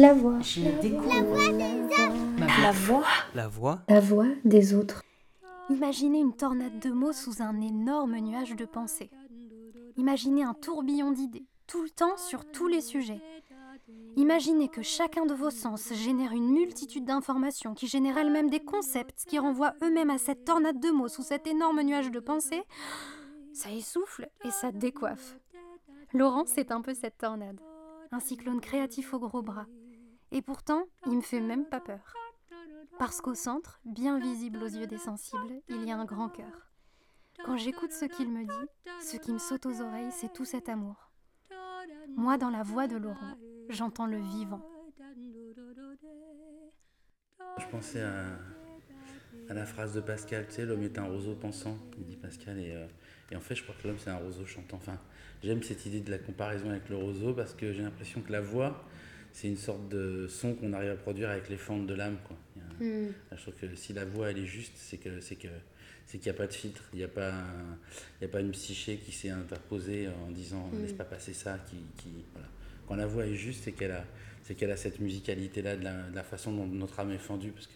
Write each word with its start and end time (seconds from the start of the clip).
La 0.00 0.14
voix. 0.14 0.40
Je 0.40 0.62
découvre 0.80 1.12
La 1.12 1.22
voix 1.22 1.42
la 2.62 2.72
voix. 2.72 3.04
La 3.34 3.48
voix 3.48 3.78
La 3.86 4.00
voix 4.00 4.28
des 4.46 4.72
autres. 4.72 5.02
Imaginez 5.68 6.20
une 6.20 6.32
tornade 6.32 6.78
de 6.78 6.88
mots 6.88 7.12
sous 7.12 7.42
un 7.42 7.60
énorme 7.60 8.16
nuage 8.16 8.56
de 8.56 8.64
pensées. 8.64 9.10
Imaginez 9.98 10.42
un 10.42 10.54
tourbillon 10.54 11.10
d'idées, 11.10 11.44
tout 11.66 11.82
le 11.82 11.90
temps 11.90 12.16
sur 12.16 12.50
tous 12.50 12.66
les 12.66 12.80
sujets. 12.80 13.20
Imaginez 14.16 14.68
que 14.68 14.80
chacun 14.80 15.26
de 15.26 15.34
vos 15.34 15.50
sens 15.50 15.92
génère 15.92 16.32
une 16.32 16.50
multitude 16.50 17.04
d'informations 17.04 17.74
qui 17.74 17.86
génèrent 17.86 18.16
elles-mêmes 18.16 18.48
des 18.48 18.60
concepts 18.60 19.26
qui 19.26 19.38
renvoient 19.38 19.74
eux-mêmes 19.82 20.08
à 20.08 20.16
cette 20.16 20.46
tornade 20.46 20.80
de 20.80 20.88
mots 20.88 21.08
sous 21.08 21.22
cet 21.22 21.46
énorme 21.46 21.82
nuage 21.82 22.10
de 22.10 22.20
pensées. 22.20 22.62
Ça 23.52 23.70
essouffle 23.70 24.30
et 24.46 24.50
ça 24.50 24.72
décoiffe. 24.72 25.36
Laurent, 26.14 26.44
c'est 26.46 26.72
un 26.72 26.80
peu 26.80 26.94
cette 26.94 27.18
tornade. 27.18 27.60
Un 28.12 28.20
cyclone 28.20 28.62
créatif 28.62 29.12
au 29.12 29.18
gros 29.18 29.42
bras. 29.42 29.66
Et 30.32 30.42
pourtant, 30.42 30.84
il 31.06 31.16
me 31.16 31.22
fait 31.22 31.40
même 31.40 31.66
pas 31.66 31.80
peur. 31.80 32.14
Parce 32.98 33.20
qu'au 33.20 33.34
centre, 33.34 33.80
bien 33.84 34.18
visible 34.18 34.62
aux 34.62 34.68
yeux 34.68 34.86
des 34.86 34.98
sensibles, 34.98 35.60
il 35.68 35.84
y 35.84 35.90
a 35.90 35.96
un 35.96 36.04
grand 36.04 36.28
cœur. 36.28 36.70
Quand 37.44 37.56
j'écoute 37.56 37.92
ce 37.92 38.04
qu'il 38.04 38.30
me 38.30 38.44
dit, 38.44 38.68
ce 39.02 39.16
qui 39.16 39.32
me 39.32 39.38
saute 39.38 39.66
aux 39.66 39.80
oreilles, 39.80 40.12
c'est 40.12 40.32
tout 40.32 40.44
cet 40.44 40.68
amour. 40.68 41.10
Moi, 42.16 42.36
dans 42.38 42.50
la 42.50 42.62
voix 42.62 42.86
de 42.86 42.96
Laurent, 42.96 43.36
j'entends 43.70 44.06
le 44.06 44.18
vivant. 44.18 44.60
Je 47.58 47.66
pensais 47.66 48.02
à, 48.02 49.54
la 49.54 49.66
phrase 49.66 49.94
de 49.94 50.00
Pascal, 50.00 50.46
tu 50.46 50.54
sais, 50.54 50.66
l'homme 50.66 50.82
est 50.82 50.98
un 50.98 51.06
roseau 51.06 51.34
pensant, 51.34 51.76
il 51.98 52.04
dit 52.04 52.16
Pascal, 52.16 52.58
et, 52.58 52.72
euh, 52.72 52.86
et 53.32 53.36
en 53.36 53.40
fait, 53.40 53.56
je 53.56 53.62
crois 53.62 53.74
que 53.80 53.88
l'homme, 53.88 53.98
c'est 53.98 54.10
un 54.10 54.16
roseau 54.16 54.46
chantant. 54.46 54.76
Enfin, 54.76 54.98
j'aime 55.42 55.62
cette 55.62 55.86
idée 55.86 56.00
de 56.00 56.10
la 56.10 56.18
comparaison 56.18 56.70
avec 56.70 56.88
le 56.88 56.96
roseau 56.96 57.32
parce 57.34 57.54
que 57.54 57.72
j'ai 57.72 57.82
l'impression 57.82 58.20
que 58.20 58.30
la 58.30 58.40
voix, 58.40 58.84
c'est 59.32 59.48
une 59.48 59.56
sorte 59.56 59.88
de 59.88 60.26
son 60.28 60.54
qu'on 60.54 60.72
arrive 60.72 60.90
à 60.90 60.96
produire 60.96 61.30
avec 61.30 61.48
les 61.48 61.56
fentes 61.56 61.86
de 61.86 61.94
l'âme. 61.94 62.16
Quoi. 62.26 62.36
A- 62.56 62.82
Hmm. 62.82 63.12
Je 63.36 63.42
trouve 63.42 63.54
que 63.54 63.74
si 63.76 63.92
la 63.92 64.04
voix 64.06 64.30
elle 64.30 64.38
est 64.38 64.46
juste, 64.46 64.72
c'est 64.76 64.96
que 64.96 65.20
c'est 65.20 65.36
que 65.36 65.48
c'est 66.06 66.16
qu'il 66.18 66.30
n'y 66.32 66.36
a 66.36 66.38
pas 66.38 66.46
de 66.46 66.52
filtre, 66.54 66.82
il 66.94 66.98
n'y 66.98 67.04
a 67.04 67.08
pas 67.08 67.30
un- 67.32 67.78
il 68.20 68.22
y 68.22 68.24
a 68.24 68.28
pas 68.28 68.40
une 68.40 68.50
psyché 68.52 68.96
qui 68.96 69.12
s'est 69.12 69.28
interposée 69.30 70.08
en 70.08 70.30
disant 70.30 70.68
Mm. 70.72 70.82
laisse 70.82 70.92
pas 70.94 71.04
passer 71.04 71.34
ça. 71.34 71.58
Qui, 71.68 71.76
qui- 71.98 72.24
voilà. 72.32 72.48
Quand 72.88 72.96
la 72.96 73.06
voix 73.06 73.26
est 73.26 73.34
juste, 73.34 73.64
c'est 73.64 73.72
qu'elle 73.72 73.92
a 73.92 74.04
c'est 74.42 74.54
qu'elle 74.54 74.70
a 74.72 74.76
cette 74.76 74.98
musicalité 74.98 75.60
là 75.62 75.76
de 75.76 75.84
la, 75.84 76.08
de 76.08 76.16
la 76.16 76.24
façon 76.24 76.52
dont 76.52 76.66
notre 76.66 76.98
âme 77.00 77.12
est 77.12 77.18
fendue 77.18 77.50
parce 77.50 77.66
que 77.66 77.72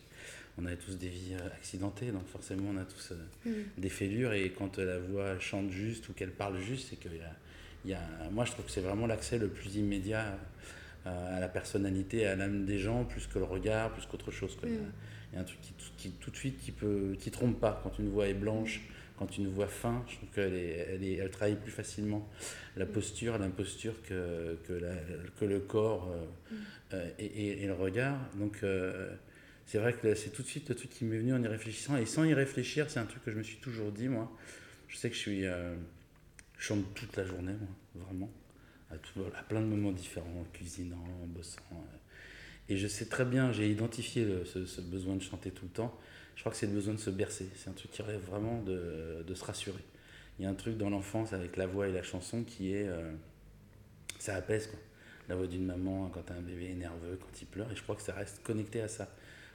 on 0.56 0.64
a 0.66 0.74
tous 0.76 0.96
des 0.96 1.08
vies 1.08 1.34
euh, 1.34 1.46
accidentées, 1.54 2.10
donc 2.12 2.26
forcément 2.28 2.70
on 2.70 2.76
a 2.78 2.84
tous 2.84 3.12
euh, 3.12 3.16
Hmm. 3.50 3.62
des 3.80 3.88
fêlures 3.90 4.32
et 4.32 4.50
quand 4.50 4.78
euh, 4.78 4.86
la 4.86 4.98
voix 5.00 5.38
chante 5.38 5.70
juste 5.70 6.08
ou 6.08 6.12
qu'elle 6.14 6.30
parle 6.32 6.58
juste, 6.60 6.88
c'est 6.90 6.96
qu'il 6.96 7.14
y 7.16 7.20
a, 7.20 7.36
il 7.84 7.90
y 7.90 7.94
a- 7.94 8.30
moi 8.32 8.44
je 8.46 8.52
trouve 8.52 8.64
que 8.64 8.70
c'est 8.70 8.80
vraiment 8.80 9.06
l'accès 9.06 9.36
le 9.38 9.48
plus 9.48 9.76
immédiat 9.76 10.38
à 11.04 11.38
la 11.40 11.48
personnalité, 11.48 12.26
à 12.26 12.34
l'âme 12.36 12.64
des 12.64 12.78
gens, 12.78 13.04
plus 13.04 13.26
que 13.26 13.38
le 13.38 13.44
regard, 13.44 13.92
plus 13.92 14.06
qu'autre 14.06 14.30
chose. 14.30 14.56
quoi. 14.56 14.68
Il 14.68 14.74
y 14.74 14.78
a- 14.78 14.80
Mm. 14.80 14.92
il 15.32 15.34
y 15.34 15.38
a 15.38 15.40
un 15.40 15.44
truc 15.44 15.60
qui, 15.60 15.72
tout- 15.72 15.92
qui, 15.96 16.10
tout 16.12 16.30
de 16.30 16.36
suite 16.36 16.58
qui 16.60 16.72
peut 16.72 17.16
qui 17.18 17.30
trompe 17.30 17.58
pas 17.60 17.80
quand 17.82 17.98
une 17.98 18.08
voix 18.10 18.26
est 18.28 18.34
blanche 18.34 18.80
quand 19.18 19.36
une 19.38 19.46
voix 19.48 19.68
fin 19.68 20.04
je 20.08 20.16
trouve 20.16 20.28
qu'elle 20.30 20.54
est, 20.54 20.86
elle 20.92 21.04
est, 21.04 21.14
elle 21.14 21.30
travaille 21.30 21.54
plus 21.56 21.70
facilement 21.70 22.28
la 22.76 22.84
posture 22.86 23.36
l'imposture 23.38 23.94
que, 24.02 24.56
que, 24.66 24.72
la- 24.72 24.96
que 25.38 25.44
le 25.44 25.60
corps 25.60 26.10
euh, 26.12 26.24
euh, 26.94 27.10
et, 27.18 27.26
et- 27.26 27.62
et 27.62 27.66
le 27.66 27.74
regard 27.74 28.18
donc 28.36 28.58
euh, 28.62 29.12
c'est 29.66 29.78
vrai 29.78 29.92
que 29.94 30.14
c'est 30.14 30.30
tout 30.30 30.42
de 30.42 30.46
suite 30.48 30.68
le 30.68 30.74
truc 30.74 30.90
qui 30.90 31.04
m'est 31.04 31.18
venu 31.18 31.32
en 31.32 31.42
y 31.42 31.46
réfléchissant 31.48 31.96
et 31.96 32.06
sans 32.06 32.24
y 32.24 32.34
réfléchir 32.34 32.90
c'est 32.90 32.98
un 33.00 33.06
truc 33.06 33.24
que 33.24 33.30
je 33.30 33.36
me 33.38 33.42
suis 33.44 33.58
toujours 33.58 33.92
dit 33.92 34.08
moi 34.08 34.30
je 34.88 34.96
sais 34.96 35.08
que 35.10 35.14
je 35.16 35.20
suis 35.20 35.46
euh, 35.46 35.74
je 36.58 36.64
chante 36.66 36.84
toute 36.94 37.16
la 37.16 37.24
journée 37.24 37.54
moi 37.54 38.04
vraiment 38.06 38.30
à, 38.94 39.42
plein 39.44 39.60
de 39.60 39.66
moments 39.66 39.92
différents 39.92 40.40
en 40.40 40.44
cuisinant 40.52 41.04
en 41.22 41.26
bossant 41.26 41.60
euh, 41.72 41.96
et 42.68 42.76
je 42.76 42.86
sais 42.88 43.06
très 43.06 43.24
bien, 43.24 43.52
j'ai 43.52 43.70
identifié 43.70 44.26
ce, 44.46 44.80
besoin 44.80 45.16
de 45.16 45.22
chanter 45.22 45.50
tout 45.50 45.66
le 45.66 45.70
temps. 45.70 45.94
Je 46.34 46.40
crois 46.40 46.50
que 46.50 46.58
c'est 46.58 46.66
le 46.66 46.72
besoin 46.72 46.94
de 46.94 46.98
se 46.98 47.10
bercer. 47.10 47.48
C'est 47.56 47.68
un 47.68 47.74
truc 47.74 47.90
qui 47.90 48.02
rêve 48.02 48.22
vraiment 48.22 48.62
de, 48.62 49.34
se 49.34 49.44
rassurer. 49.44 49.82
Il 50.38 50.44
y 50.44 50.46
a 50.46 50.50
un 50.50 50.54
truc 50.54 50.76
dans 50.78 50.90
l'enfance 50.90 51.32
avec 51.32 51.56
la 51.56 51.66
voix 51.66 51.88
et 51.88 51.92
la 51.92 52.02
chanson 52.02 52.42
qui 52.42 52.72
est. 52.72 52.88
euh, 52.88 53.12
ça 54.18 54.34
apaise, 54.34 54.66
quoi. 54.68 54.78
La 55.28 55.36
voix 55.36 55.46
d'une 55.46 55.64
maman 55.64 56.10
quand 56.12 56.30
un 56.30 56.40
bébé 56.40 56.70
est 56.70 56.74
nerveux, 56.74 57.18
quand 57.20 57.40
il 57.40 57.46
pleure. 57.46 57.70
Et 57.70 57.76
je 57.76 57.82
crois 57.82 57.96
que 57.96 58.02
ça 58.02 58.14
reste 58.14 58.42
connecté 58.42 58.80
à 58.80 58.88
ça. 58.88 59.04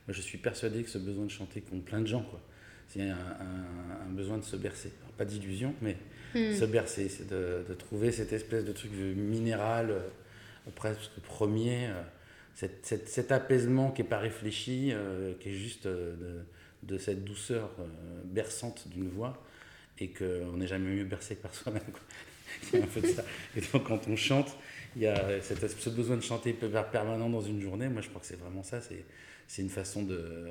Moi, 0.08 0.14
je 0.14 0.22
suis 0.22 0.38
persuadé 0.38 0.84
que 0.84 0.90
ce 0.90 0.98
besoin 1.00 1.26
de 1.26 1.32
chanter 1.32 1.62
qu'ont 1.62 1.80
plein 1.82 2.02
de 2.02 2.08
gens, 2.08 2.24
quoi. 2.24 2.42
C'est 2.88 3.02
un, 3.02 3.16
un- 3.18 4.06
un 4.08 4.10
besoin 4.12 4.38
de 4.38 4.44
se 4.44 4.56
bercer. 4.56 4.92
Pas 5.18 5.26
d'illusion, 5.26 5.76
mais 5.82 5.98
Hmm. 6.36 6.54
se 6.54 6.66
bercer. 6.66 7.10
C'est 7.10 7.28
de, 7.28 7.74
trouver 7.74 8.12
cette 8.12 8.34
espèce 8.34 8.66
de 8.66 8.72
truc 8.72 8.92
minéral, 8.92 9.92
euh, 9.92 10.00
presque 10.76 11.12
premier. 11.24 11.88
euh, 11.88 12.02
cette- 12.56 12.86
cette- 12.86 13.08
cet 13.10 13.32
apaisement 13.32 13.90
qui 13.92 14.02
n'est 14.04 14.08
pas 14.10 14.18
réfléchi, 14.20 14.90
euh, 14.92 15.34
qui 15.40 15.50
est 15.50 15.54
juste 15.54 15.88
de, 15.88 16.98
cette 16.98 17.24
douceur 17.24 17.70
berçante 18.26 18.88
d'une 18.90 19.08
voix, 19.10 19.42
et 20.00 20.10
qu'on 20.10 20.58
n'est 20.58 20.68
jamais 20.68 20.90
mieux 20.90 21.04
bercé 21.06 21.36
que 21.36 21.42
par 21.44 21.54
soi-même. 21.54 21.82
un 22.74 22.82
peu 22.82 23.02
de 23.02 23.08
ça. 23.08 23.24
Et 23.56 23.62
donc 23.62 23.84
quand 23.86 24.08
on 24.08 24.16
chante, 24.16 24.56
il 24.96 25.04
y 25.04 25.08
a 25.08 25.42
ce 25.42 25.90
besoin 25.90 26.18
de 26.18 26.22
chanter 26.22 26.52
per- 26.54 26.70
permanent 26.92 27.30
dans 27.30 27.42
une 27.42 27.62
journée. 27.62 27.88
Moi, 27.90 28.02
je 28.02 28.10
crois 28.10 28.20
que 28.22 28.28
c'est 28.28 28.40
vraiment 28.40 28.64
ça. 28.64 28.80
C'est 29.48 29.62
une 29.62 29.70
façon 29.70 30.04
de, 30.04 30.48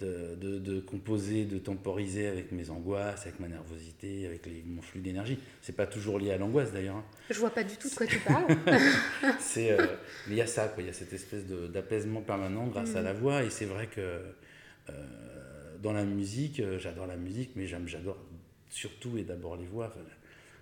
de, 0.00 0.36
de- 0.36 0.58
de 0.58 0.80
composer, 0.80 1.44
de 1.44 1.58
temporiser 1.58 2.28
avec 2.28 2.52
mes 2.52 2.70
angoisses, 2.70 3.22
avec 3.22 3.40
ma 3.40 3.48
nervosité, 3.48 4.26
avec 4.26 4.46
les- 4.46 4.62
mon 4.64 4.80
flux 4.80 5.00
d'énergie. 5.00 5.38
C'est 5.60 5.74
pas 5.74 5.86
toujours 5.86 6.18
lié 6.20 6.30
à 6.30 6.38
l'angoisse 6.38 6.72
d'ailleurs. 6.72 6.96
hein. 6.96 7.04
Je 7.30 7.38
vois 7.38 7.50
pas 7.50 7.64
du 7.64 7.76
tout 7.76 7.88
de 7.88 7.94
quoi 7.94 8.06
tu 8.06 8.18
parles. 8.20 8.46
C'est, 9.40 9.72
euh, 9.72 9.86
mais 10.28 10.34
il 10.34 10.38
y 10.38 10.40
a 10.42 10.46
ça. 10.46 10.72
Il 10.78 10.86
y 10.86 10.88
a 10.88 10.92
cette 10.92 11.12
espèce 11.12 11.44
d'apaisement 11.46 12.20
permanent 12.20 12.66
grâce 12.68 12.94
à 12.94 13.02
la 13.02 13.12
voix. 13.12 13.42
Et 13.42 13.50
c'est 13.50 13.64
vrai 13.66 13.88
que 13.88 14.00
euh, 14.90 15.76
dans 15.82 15.92
la 15.92 16.04
musique, 16.04 16.60
euh, 16.60 16.78
j'adore 16.78 17.06
la 17.06 17.16
musique, 17.16 17.50
mais 17.56 17.66
j'adore 17.66 18.18
surtout 18.70 19.18
et 19.18 19.22
d'abord 19.22 19.56
les 19.56 19.66
voix. 19.66 19.86
Enfin, 19.88 20.00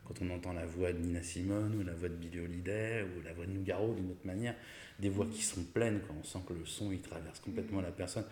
quand 0.06 0.14
on 0.24 0.30
entend 0.30 0.52
la 0.52 0.64
voix 0.66 0.92
de 0.92 0.98
Nina 0.98 1.22
Simone 1.22 1.74
ou 1.80 1.84
la 1.84 1.92
voix 1.92 2.08
de 2.08 2.14
Billie 2.14 2.40
Holiday 2.40 3.02
ou 3.02 3.22
la 3.24 3.32
voix 3.32 3.44
de 3.44 3.50
Nougaro 3.50 3.92
d'une 3.94 4.10
autre 4.10 4.24
manière, 4.24 4.54
des 4.98 5.08
voix 5.08 5.26
qui 5.30 5.42
sont 5.42 5.62
pleines, 5.74 6.00
quand 6.06 6.14
on 6.18 6.24
sent 6.24 6.38
que 6.46 6.52
le 6.54 6.64
son 6.64 6.90
il 6.92 7.00
traverse 7.00 7.40
complètement 7.40 7.80
la 7.80 7.90
personne. 7.90 8.24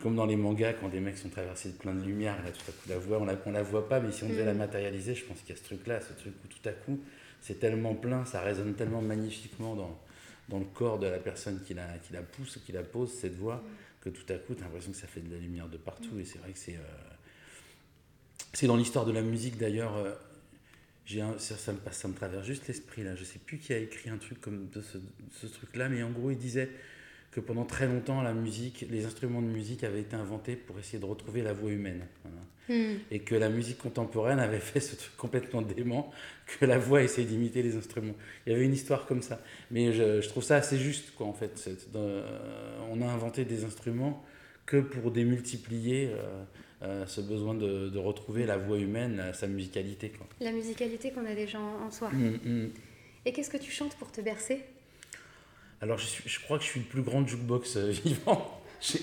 Comme 0.00 0.14
dans 0.14 0.26
les 0.26 0.36
mangas, 0.36 0.74
quand 0.74 0.88
des 0.88 1.00
mecs 1.00 1.16
sont 1.16 1.30
traversés 1.30 1.70
de 1.70 1.76
plein 1.76 1.94
de 1.94 2.02
lumière, 2.04 2.36
là 2.44 2.50
tout 2.50 2.60
à 2.68 2.72
coup 2.72 2.88
la 2.88 2.98
voix, 2.98 3.18
on 3.18 3.24
la, 3.24 3.36
on 3.46 3.50
la 3.50 3.62
voit 3.62 3.88
pas, 3.88 3.98
mais 4.00 4.12
si 4.12 4.24
on 4.24 4.28
devait 4.28 4.44
la 4.44 4.52
matérialiser, 4.54 5.14
je 5.14 5.24
pense 5.24 5.40
qu'il 5.40 5.50
y 5.50 5.52
a 5.52 5.56
ce 5.56 5.64
truc-là, 5.64 6.00
ce 6.00 6.12
truc 6.12 6.34
où 6.44 6.48
tout 6.48 6.68
à 6.68 6.72
coup 6.72 7.00
c'est 7.40 7.58
tellement 7.60 7.94
plein, 7.94 8.24
ça 8.24 8.40
résonne 8.42 8.74
tellement 8.74 9.00
magnifiquement 9.00 9.74
dans, 9.74 9.98
dans 10.48 10.58
le 10.58 10.64
corps 10.66 10.98
de 10.98 11.06
la 11.06 11.18
personne 11.18 11.62
qui 11.64 11.74
la, 11.74 11.86
qui 11.98 12.12
la 12.12 12.22
pousse, 12.22 12.58
qui 12.66 12.72
la 12.72 12.82
pose, 12.82 13.10
cette 13.12 13.36
voix, 13.36 13.62
que 14.00 14.10
tout 14.10 14.30
à 14.32 14.36
coup, 14.36 14.54
tu 14.54 14.60
as 14.62 14.66
l'impression 14.66 14.92
que 14.92 14.96
ça 14.98 15.06
fait 15.06 15.20
de 15.20 15.32
la 15.32 15.38
lumière 15.40 15.68
de 15.68 15.76
partout. 15.78 16.18
Et 16.20 16.24
c'est 16.24 16.38
vrai 16.38 16.52
que 16.52 16.58
c'est. 16.58 16.76
euh, 16.76 17.14
c'est 18.52 18.66
dans 18.66 18.76
l'histoire 18.76 19.04
de 19.06 19.12
la 19.12 19.22
musique 19.22 19.58
d'ailleurs. 19.58 19.96
euh, 19.96 20.14
j'ai 21.04 21.20
un- 21.20 21.38
ça, 21.38 21.56
ça 21.56 21.72
me 21.72 21.78
passe, 21.78 21.98
ça 21.98 22.08
me 22.08 22.14
traverse 22.14 22.46
juste 22.46 22.66
l'esprit 22.68 23.04
là. 23.04 23.14
Je 23.14 23.24
sais 23.24 23.38
plus 23.38 23.58
qui 23.58 23.72
a 23.72 23.78
écrit 23.78 24.10
un 24.10 24.18
truc 24.18 24.40
comme 24.40 24.68
de 24.70 24.80
ce, 24.82 24.98
ce 25.32 25.46
truc-là, 25.46 25.88
mais 25.88 26.02
en 26.02 26.10
gros, 26.10 26.30
il 26.30 26.38
disait 26.38 26.68
que 27.36 27.40
pendant 27.40 27.64
très 27.64 27.86
longtemps, 27.86 28.22
la 28.22 28.32
musique, 28.34 28.86
les 28.90 29.04
instruments 29.04 29.42
de 29.42 29.46
musique 29.46 29.84
avaient 29.84 30.00
été 30.00 30.16
inventés 30.16 30.56
pour 30.56 30.78
essayer 30.78 30.98
de 30.98 31.04
retrouver 31.04 31.42
la 31.42 31.52
voix 31.52 31.70
humaine. 31.70 32.06
Voilà 32.24 32.40
Hmm. 32.68 32.94
et 33.12 33.20
que 33.20 33.36
la 33.36 33.48
musique 33.48 33.78
contemporaine 33.78 34.40
avait 34.40 34.58
fait 34.58 34.80
ce 34.80 34.96
truc 34.96 35.16
complètement 35.16 35.62
dément, 35.62 36.10
que 36.58 36.66
la 36.66 36.78
voix 36.78 37.00
essayait 37.00 37.26
d'imiter 37.26 37.62
les 37.62 37.76
instruments. 37.76 38.16
Il 38.44 38.52
y 38.52 38.56
avait 38.56 38.64
une 38.64 38.72
histoire 38.72 39.06
comme 39.06 39.22
ça. 39.22 39.40
Mais 39.70 39.92
je, 39.92 40.20
je 40.20 40.28
trouve 40.28 40.42
ça 40.42 40.56
assez 40.56 40.76
juste, 40.76 41.14
quoi, 41.14 41.28
en 41.28 41.32
fait. 41.32 41.70
Euh, 41.94 42.78
on 42.90 43.02
a 43.02 43.06
inventé 43.06 43.44
des 43.44 43.64
instruments 43.64 44.20
que 44.64 44.78
pour 44.78 45.12
démultiplier 45.12 46.10
euh, 46.10 46.42
euh, 46.82 47.06
ce 47.06 47.20
besoin 47.20 47.54
de, 47.54 47.88
de 47.88 47.98
retrouver 47.98 48.46
la 48.46 48.56
voix 48.56 48.78
humaine, 48.78 49.22
sa 49.32 49.46
musicalité. 49.46 50.08
Quoi. 50.10 50.26
La 50.40 50.50
musicalité 50.50 51.12
qu'on 51.12 51.24
a 51.24 51.36
déjà 51.36 51.60
en 51.60 51.86
en 51.86 51.90
soi. 51.92 52.10
Mm, 52.10 52.40
mm. 52.44 52.70
Et 53.26 53.32
qu'est-ce 53.32 53.50
que 53.50 53.58
tu 53.58 53.70
chantes 53.70 53.94
pour 53.94 54.10
te 54.10 54.20
bercer? 54.20 54.64
Alors, 55.80 55.98
je, 55.98 56.06
suis- 56.06 56.28
je 56.28 56.40
crois 56.40 56.58
que 56.58 56.64
je 56.64 56.70
suis 56.70 56.80
le 56.80 56.86
plus 56.86 57.02
grand 57.02 57.26
jukebox 57.26 57.76
euh, 57.76 57.90
vivant. 58.04 58.52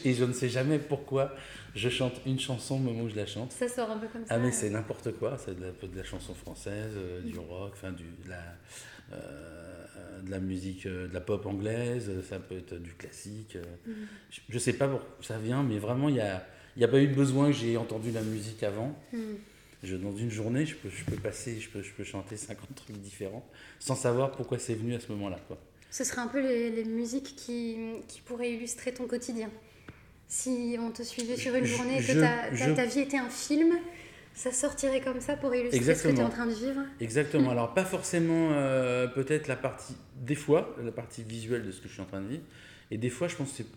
Et 0.05 0.13
je 0.13 0.23
ne 0.23 0.33
sais 0.33 0.49
jamais 0.49 0.77
pourquoi 0.77 1.33
je 1.75 1.89
chante 1.89 2.13
une 2.27 2.39
chanson 2.39 2.75
au 2.75 2.79
moment 2.79 3.03
où 3.03 3.09
je 3.09 3.15
la 3.15 3.25
chante. 3.25 3.51
Ça 3.51 3.67
sort 3.67 3.89
un 3.89 3.97
peu 3.97 4.07
comme 4.07 4.23
ça. 4.25 4.35
Ah 4.35 4.37
mais 4.37 4.51
c'est 4.51 4.69
n'importe 4.69 5.11
quoi, 5.17 5.35
c'est 5.43 5.55
de 5.59 5.61
la, 5.65 5.71
de 5.71 5.97
la 5.97 6.03
chanson 6.03 6.35
française, 6.35 6.91
euh, 6.95 7.21
du 7.21 7.39
rock, 7.39 7.71
enfin 7.73 7.91
du, 7.91 8.03
de, 8.03 8.29
la, 8.29 8.43
euh, 9.13 10.21
de 10.21 10.29
la 10.31 10.39
musique, 10.39 10.85
euh, 10.85 11.07
de 11.07 11.13
la 11.13 11.21
pop 11.21 11.45
anglaise, 11.47 12.11
ça 12.29 12.39
peut 12.39 12.55
être 12.57 12.75
du 12.75 12.93
classique. 12.93 13.55
euh. 13.55 13.63
Je, 14.29 14.39
je 14.47 14.59
sais 14.59 14.73
pas 14.73 14.87
où 14.87 14.99
ça 15.23 15.37
vient, 15.39 15.63
mais 15.63 15.79
vraiment 15.79 16.07
il 16.09 16.15
n'y 16.15 16.21
a, 16.21 16.45
y 16.77 16.83
a 16.83 16.87
pas 16.87 16.99
eu 16.99 17.07
de 17.07 17.15
besoin 17.15 17.47
que 17.47 17.53
j'ai 17.57 17.75
entendu 17.75 18.11
la 18.11 18.21
musique 18.21 18.61
avant. 18.63 18.95
Hmm. 19.11 19.35
Je, 19.81 19.95
dans 19.97 20.15
une 20.15 20.29
journée, 20.31 20.65
je 20.67 20.75
peux, 20.75 20.89
je 20.89 21.03
peux 21.03 21.17
passer, 21.17 21.59
je 21.59 21.69
peux, 21.69 21.81
je 21.81 21.91
peux 21.91 22.03
chanter 22.05 22.37
50 22.37 22.73
trucs 22.75 22.97
différents 22.97 23.45
sans 23.79 23.95
savoir 23.95 24.31
pourquoi 24.31 24.59
c'est 24.59 24.75
venu 24.75 24.93
à 24.95 24.99
ce 24.99 25.11
moment-là. 25.11 25.39
quoi. 25.47 25.57
Ce 25.93 26.03
serait 26.03 26.21
un 26.21 26.27
peu 26.27 26.41
les, 26.41 26.71
les 26.71 26.85
musiques 26.85 27.35
qui, 27.35 27.77
qui 28.07 28.19
pourraient 28.21 28.51
illustrer 28.51 28.91
ton 28.95 29.05
quotidien. 29.05 29.49
Si 30.27 30.75
on 30.79 30.89
te 30.89 31.03
suivait 31.03 31.37
sur 31.37 31.53
une 31.53 31.65
Je- 31.65 31.75
journée 31.75 31.95
et 31.99 32.01
que 32.01 32.13
je- 32.13 32.19
ta, 32.19 32.27
ta- 32.49 32.55
je- 32.55 32.71
ta 32.71 32.85
vie 32.85 33.01
était 33.01 33.17
un 33.17 33.29
film, 33.29 33.77
Ça 34.35 34.51
sortirait 34.51 35.01
comme 35.01 35.21
ça 35.21 35.35
pour 35.37 35.53
illustrer 35.53 35.93
ce 35.93 36.07
que 36.07 36.13
tu 36.15 36.19
es 36.19 36.23
en 36.23 36.29
train 36.29 36.47
de 36.47 36.53
vivre? 36.53 36.81
Exactement. 36.99 37.51
Alors, 37.51 37.75
pas 37.75 37.85
forcément 37.85 38.49
euh, 38.53 39.05
peut-être 39.05 39.47
la 39.47 39.55
partie, 39.55 39.93
des 40.19 40.33
fois, 40.33 40.75
la 40.83 40.91
partie 40.91 41.21
visuelle 41.21 41.63
de 41.63 41.71
ce 41.71 41.79
que 41.79 41.87
je 41.87 41.93
suis 41.93 42.01
en 42.01 42.05
train 42.07 42.21
de 42.21 42.27
vivre. 42.27 42.43
Et 42.89 42.97
des 42.97 43.11
fois, 43.11 43.27
je 43.27 43.35
pense 43.35 43.51
que 43.51 43.57
c'est. 43.57 43.67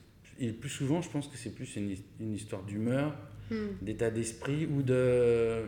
Et 0.43 0.53
plus 0.53 0.71
souvent, 0.71 1.03
je 1.03 1.11
pense 1.11 1.29
que 1.29 1.37
c'est 1.37 1.51
plus 1.55 1.77
une, 1.77 1.95
une 2.21 2.33
histoire 2.33 2.63
d'humeur, 2.63 3.15
hmm. 3.51 3.57
d'état 3.83 4.11
d'esprit 4.11 4.65
ou 4.65 4.81
de. 4.81 5.65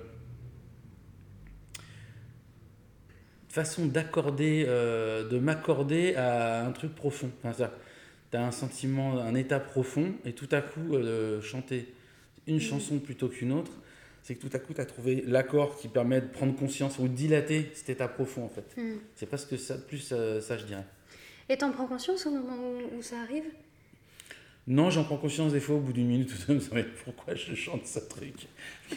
Façon 3.58 3.86
d'accorder, 3.86 4.66
euh, 4.68 5.28
de 5.28 5.38
m'accorder 5.40 6.14
à 6.14 6.64
un 6.64 6.70
truc 6.70 6.94
profond. 6.94 7.28
Enfin, 7.42 7.68
tu 8.30 8.36
as 8.36 8.46
un 8.46 8.52
sentiment, 8.52 9.18
un 9.18 9.34
état 9.34 9.58
profond, 9.58 10.12
et 10.24 10.32
tout 10.32 10.48
à 10.52 10.60
coup, 10.60 10.94
euh, 10.94 11.40
chanter 11.40 11.92
une 12.46 12.58
hmm. 12.58 12.60
chanson 12.60 12.98
plutôt 13.00 13.28
qu'une 13.28 13.50
autre, 13.52 13.72
c'est 14.22 14.36
que 14.36 14.46
tout 14.46 14.56
à 14.56 14.60
coup, 14.60 14.74
tu 14.74 14.80
as 14.80 14.86
trouvé 14.86 15.24
l'accord 15.26 15.76
qui 15.76 15.88
permet 15.88 16.20
de 16.20 16.28
prendre 16.28 16.54
conscience 16.54 17.00
ou 17.00 17.08
de 17.08 17.14
dilater 17.14 17.72
cet 17.74 17.90
état 17.90 18.06
profond, 18.06 18.44
en 18.44 18.48
fait. 18.48 18.80
Hmm. 18.80 18.98
C'est 19.16 19.26
parce 19.26 19.44
que 19.44 19.56
ça, 19.56 19.76
plus 19.76 20.10
euh, 20.12 20.40
ça, 20.40 20.56
je 20.56 20.64
dirais. 20.64 20.86
Et 21.48 21.56
t'en 21.56 21.72
prends 21.72 21.86
conscience 21.86 22.26
au 22.26 22.30
moment 22.30 22.58
où, 22.96 23.02
ça 23.02 23.20
arrive? 23.22 23.46
Non, 24.68 24.90
j'en 24.90 25.02
prends 25.02 25.16
conscience 25.16 25.52
des 25.52 25.60
fois 25.60 25.76
au 25.76 25.80
bout 25.80 25.94
d'une 25.94 26.08
minute 26.08 26.30
ou 26.30 26.52
deux, 26.52 26.60
mais 26.74 26.84
pourquoi 26.84 27.34
je 27.34 27.54
chante 27.54 27.86
ce 27.86 28.00
truc? 28.00 28.48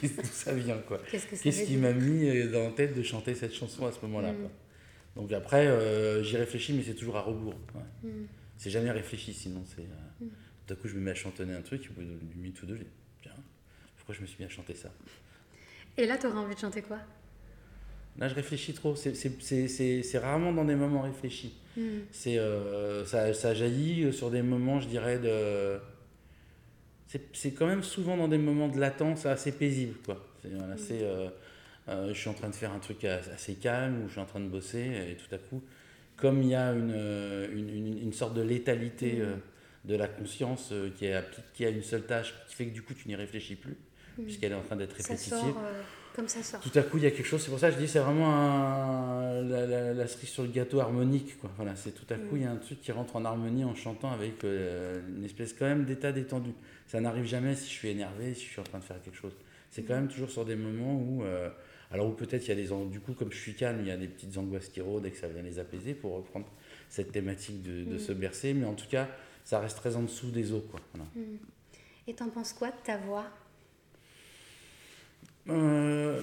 D'où 0.03 0.23
ça 0.23 0.53
vient, 0.53 0.77
quoi? 0.79 1.01
Qu'est-ce 1.09 1.63
qui 1.63 1.77
m'a 1.77 1.93
mis 1.93 2.27
euh, 2.27 2.51
dans 2.51 2.63
la 2.63 2.71
tête 2.71 2.93
de 2.93 3.01
chanter 3.01 3.33
cette 3.35 3.53
chanson 3.53 3.85
à 3.85 3.91
ce 3.93 4.01
moment-là 4.01 4.33
hmm. 4.33 4.49
Donc 5.15 5.31
après, 5.31 5.67
euh, 5.67 6.23
j'y 6.23 6.35
réfléchis, 6.35 6.73
mais 6.73 6.83
c'est 6.83 6.93
toujours 6.93 7.15
à 7.15 7.21
rebours. 7.21 7.55
Hmm. 8.03 8.25
C'est 8.57 8.69
jamais 8.69 8.91
réfléchi, 8.91 9.33
sinon 9.33 9.63
c'est... 9.65 9.87
Tout 10.67 10.73
à 10.73 10.75
coup, 10.75 10.89
je 10.89 10.95
me 10.95 10.99
mets 10.99 11.11
à 11.11 11.15
chantonner 11.15 11.53
un 11.53 11.61
truc, 11.61 11.89
au 11.89 11.93
bout 11.93 12.01
d'une 12.01 12.41
minute 12.41 12.61
ou 12.63 12.65
deux, 12.65 12.75
je 12.75 12.83
dis, 12.83 12.89
tiens, 13.23 13.31
pourquoi 13.95 14.13
je 14.13 14.21
me 14.21 14.25
suis 14.25 14.37
mis 14.39 14.45
à 14.45 14.49
chanter 14.49 14.75
ça? 14.75 14.91
Et 15.97 16.05
là, 16.05 16.17
tu 16.17 16.27
aurais 16.27 16.37
envie 16.37 16.55
de 16.55 16.59
chanter 16.59 16.81
quoi? 16.81 16.99
Là, 18.19 18.27
je 18.27 18.35
réfléchis 18.35 18.73
trop. 18.73 18.95
C'est 18.95 20.17
rarement 20.17 20.53
dans 20.53 20.65
des 20.65 20.75
moments 20.75 21.01
réfléchis. 21.01 21.53
Hmm. 21.77 21.99
C'est 22.11 22.37
euh, 22.37 23.05
ça, 23.05 23.33
ça, 23.33 23.53
jaillit 23.53 24.11
sur 24.11 24.29
des 24.29 24.41
moments, 24.41 24.79
je 24.79 24.87
dirais, 24.87 25.19
de. 25.19 25.79
C'est 27.33 27.51
quand 27.51 27.67
même 27.67 27.83
souvent 27.83 28.15
dans 28.15 28.29
des 28.29 28.37
moments 28.37 28.69
de 28.69 28.79
latence 28.79 29.25
assez 29.25 29.51
paisible. 29.51 29.95
Quoi. 30.05 30.25
Hmm. 30.43 30.75
Euh, 30.91 31.29
euh, 31.89 32.13
je 32.13 32.19
suis 32.19 32.29
en 32.29 32.33
train 32.33 32.49
de 32.49 32.55
faire 32.55 32.71
un 32.71 32.79
truc 32.79 33.03
assez 33.03 33.55
calme 33.55 34.03
ou 34.03 34.07
je 34.07 34.13
suis 34.13 34.21
en 34.21 34.25
train 34.25 34.39
de 34.39 34.47
bosser 34.47 35.09
et 35.09 35.15
tout 35.15 35.33
à 35.33 35.37
coup, 35.37 35.61
comme 36.15 36.41
il 36.41 36.49
y 36.49 36.55
a 36.55 36.71
une, 36.71 36.95
une, 37.53 37.97
une, 37.97 38.13
sorte 38.13 38.33
de 38.33 38.41
létalité 38.41 39.21
hmm. 39.21 39.89
de 39.89 39.95
la 39.95 40.07
conscience 40.07 40.73
qui 40.97 41.05
est 41.05 41.13
appliquée 41.13 41.65
à 41.65 41.69
une 41.69 41.83
seule 41.83 42.03
tâche 42.03 42.33
qui 42.47 42.55
fait 42.55 42.65
que 42.67 42.73
du 42.73 42.81
coup, 42.81 42.93
tu 42.93 43.07
n'y 43.07 43.15
réfléchis 43.15 43.55
plus. 43.55 43.77
Puisqu'elle 44.23 44.51
est 44.51 44.55
en 44.55 44.61
train 44.61 44.75
d'être 44.75 44.93
répétitive. 44.93 45.55
Euh, 45.57 45.81
comme 46.15 46.27
ça 46.27 46.43
sort. 46.43 46.59
Tout 46.59 46.77
à 46.77 46.81
coup, 46.83 46.97
il 46.97 47.03
y 47.03 47.07
a 47.07 47.11
quelque 47.11 47.25
chose. 47.25 47.41
C'est 47.41 47.49
pour 47.49 47.59
ça 47.59 47.69
que 47.69 47.75
je 47.75 47.79
dis 47.79 47.87
c'est 47.87 47.99
vraiment 47.99 48.29
la, 49.41 50.07
cerise 50.07 50.29
sur 50.29 50.43
le 50.43 50.49
gâteau 50.49 50.79
harmonique. 50.79 51.39
Quoi. 51.39 51.51
Voilà, 51.55 51.75
c'est 51.75 51.91
tout 51.91 52.11
à 52.13 52.17
coup, 52.17 52.35
il 52.35 52.43
y 52.43 52.45
a 52.45 52.51
un 52.51 52.57
truc 52.57 52.81
qui 52.81 52.91
rentre 52.91 53.15
en 53.15 53.25
harmonie 53.25 53.63
en 53.63 53.75
chantant 53.75 54.11
avec 54.11 54.43
euh, 54.43 55.01
une 55.15 55.23
espèce 55.23 55.53
quand 55.53 55.65
même 55.65 55.85
d'état 55.85 56.11
détendu. 56.11 56.51
Ça 56.87 56.99
n'arrive 56.99 57.25
jamais 57.25 57.55
si 57.55 57.65
je 57.65 57.73
suis 57.73 57.89
énervé, 57.89 58.33
si 58.33 58.45
je 58.45 58.49
suis 58.49 58.59
en 58.59 58.63
train 58.63 58.79
de 58.79 58.83
faire 58.83 59.01
quelque 59.01 59.17
chose. 59.17 59.35
C'est 59.69 59.83
quand 59.83 59.93
mm. 59.93 59.99
même 59.99 60.07
toujours 60.07 60.29
sur 60.29 60.45
des 60.45 60.55
moments 60.55 60.95
où. 60.95 61.23
Euh, 61.23 61.49
alors, 61.93 62.07
où 62.07 62.11
peut-être 62.11 62.45
il 62.47 62.49
y 62.49 62.51
a 62.51 62.55
des. 62.55 62.69
Du 62.89 63.01
coup, 63.01 63.13
comme 63.13 63.31
je 63.31 63.37
suis 63.37 63.53
calme, 63.53 63.79
il 63.81 63.87
y 63.87 63.91
a 63.91 63.97
des 63.97 64.07
petites 64.07 64.37
angoisses 64.37 64.69
qui 64.69 64.79
rôdent 64.79 65.05
et 65.05 65.11
que 65.11 65.17
ça 65.17 65.27
vient 65.27 65.41
les 65.41 65.59
apaiser 65.59 65.93
pour 65.93 66.15
reprendre 66.15 66.47
cette 66.87 67.11
thématique 67.11 67.63
de, 67.63 67.83
de 67.83 67.95
mm. 67.95 67.99
se 67.99 68.11
bercer. 68.13 68.53
Mais 68.53 68.65
en 68.65 68.75
tout 68.75 68.87
cas, 68.87 69.09
ça 69.43 69.59
reste 69.59 69.77
très 69.77 69.95
en 69.95 70.03
dessous 70.03 70.31
des 70.31 70.53
eaux. 70.53 70.63
Quoi. 70.71 70.79
Voilà. 70.93 71.09
Et 72.07 72.13
t'en 72.13 72.29
penses 72.29 72.53
quoi 72.53 72.69
de 72.69 72.81
ta 72.83 72.97
voix? 72.97 73.25
Euh, 75.49 76.21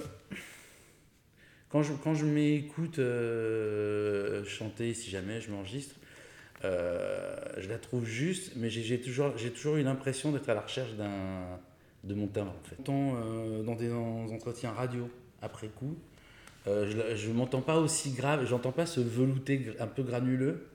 quand 1.69 1.83
je, 1.83 1.93
quand 1.93 2.15
je 2.15 2.25
m'écoute 2.25 2.99
euh, 2.99 4.43
chanter, 4.45 4.93
si 4.93 5.09
jamais 5.09 5.41
je 5.41 5.51
m'enregistre, 5.51 5.95
euh, 6.63 7.35
je 7.57 7.69
la 7.69 7.77
trouve 7.77 8.05
juste, 8.05 8.53
mais 8.55 8.69
j'ai 8.69 8.99
toujours, 8.99 9.33
toujours 9.55 9.77
eu 9.77 9.83
l'impression 9.83 10.31
d'être 10.31 10.49
à 10.49 10.53
la 10.53 10.61
recherche 10.61 10.91
de 12.03 12.13
mon 12.13 12.27
talent. 12.27 12.55
En 12.59 12.67
fait. 12.67 12.81
dans 12.83 13.75
des 13.75 13.91
entretiens 13.91 14.71
radio, 14.71 15.09
après 15.41 15.67
coup, 15.67 15.97
je 16.65 17.27
ne 17.27 17.33
m'entends 17.33 17.61
pas 17.61 17.77
aussi 17.77 18.11
grave, 18.11 18.45
j'entends 18.45 18.71
pas 18.71 18.85
ce 18.85 18.99
velouté 18.99 19.67
un 19.79 19.87
peu 19.87 20.03
granuleux, 20.03 20.67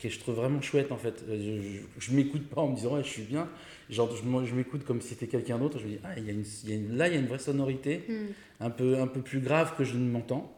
que 0.00 0.08
je 0.08 0.18
trouve 0.18 0.36
vraiment 0.36 0.60
chouette 0.60 0.92
en 0.92 0.96
fait. 0.96 1.24
Je, 1.28 2.10
ne 2.10 2.16
m'écoute 2.16 2.48
pas 2.48 2.60
en 2.60 2.68
me 2.68 2.76
disant 2.76 2.96
je 2.98 3.08
suis 3.08 3.22
bien, 3.22 3.48
Genre, 3.90 4.14
je, 4.14 4.46
je 4.46 4.54
m'écoute 4.54 4.84
comme 4.84 5.00
si 5.00 5.08
c'était 5.08 5.26
quelqu'un 5.26 5.58
d'autre. 5.58 5.78
Je 5.78 5.84
me 5.84 5.90
dis, 5.90 5.98
ah, 6.04 6.10
il 6.18 6.26
y 6.26 6.30
a 6.30 6.74
une, 6.74 6.96
là, 6.96 7.08
il 7.08 7.14
y 7.14 7.16
a 7.16 7.20
une 7.20 7.26
vraie 7.26 7.38
sonorité, 7.38 8.04
hmm. 8.08 8.64
un, 8.64 8.70
peu, 8.70 8.98
un 8.98 9.06
peu 9.06 9.20
plus 9.20 9.40
grave 9.40 9.74
que 9.76 9.84
je 9.84 9.94
ne 9.94 10.10
m'entends. 10.10 10.54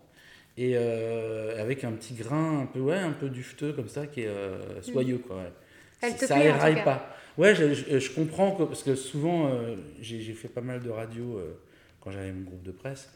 Et 0.56 0.72
euh, 0.74 1.60
avec 1.60 1.84
un 1.84 1.92
petit 1.92 2.14
grain 2.14 2.62
un 2.62 2.66
peu, 2.66 2.80
ouais, 2.80 2.96
un 2.96 3.12
peu 3.12 3.28
dufteux 3.28 3.72
comme 3.72 3.88
ça, 3.88 4.06
qui 4.06 4.22
est 4.22 4.26
euh, 4.26 4.82
soyeux. 4.82 5.18
Quoi, 5.18 5.36
ouais. 5.36 5.52
Elle 6.02 6.16
te 6.16 6.26
ça 6.26 6.34
plaît, 6.34 6.82
pas. 6.84 7.14
Ouais, 7.38 7.54
je, 7.54 7.72
je, 7.98 8.10
comprends, 8.10 8.52
que, 8.52 8.64
parce 8.64 8.82
que 8.82 8.96
souvent, 8.96 9.46
euh, 9.46 9.76
j'ai 10.00 10.32
fait 10.32 10.48
pas 10.48 10.60
mal 10.60 10.82
de 10.82 10.90
radio 10.90 11.40
quand 12.00 12.10
j'avais 12.10 12.32
mon 12.32 12.42
groupe 12.42 12.62
de 12.62 12.72
presse. 12.72 13.08